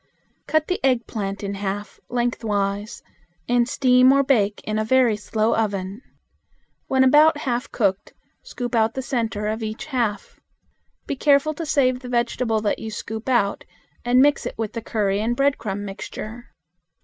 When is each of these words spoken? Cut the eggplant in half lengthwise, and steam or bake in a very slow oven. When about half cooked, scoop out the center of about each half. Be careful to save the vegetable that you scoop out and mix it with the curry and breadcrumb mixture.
Cut 0.47 0.65
the 0.67 0.83
eggplant 0.83 1.43
in 1.43 1.53
half 1.53 1.99
lengthwise, 2.09 3.03
and 3.47 3.69
steam 3.69 4.11
or 4.11 4.23
bake 4.23 4.59
in 4.63 4.79
a 4.79 4.83
very 4.83 5.15
slow 5.15 5.55
oven. 5.55 6.01
When 6.87 7.03
about 7.03 7.37
half 7.37 7.71
cooked, 7.71 8.11
scoop 8.41 8.73
out 8.73 8.95
the 8.95 9.03
center 9.03 9.45
of 9.45 9.59
about 9.59 9.63
each 9.67 9.85
half. 9.85 10.39
Be 11.05 11.15
careful 11.15 11.53
to 11.53 11.67
save 11.67 11.99
the 11.99 12.09
vegetable 12.09 12.61
that 12.61 12.79
you 12.79 12.89
scoop 12.89 13.29
out 13.29 13.63
and 14.03 14.23
mix 14.23 14.47
it 14.47 14.57
with 14.57 14.73
the 14.73 14.81
curry 14.81 15.19
and 15.21 15.37
breadcrumb 15.37 15.85
mixture. 15.85 16.45